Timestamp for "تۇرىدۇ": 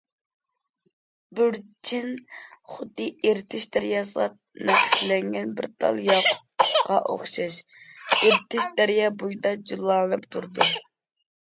10.35-10.71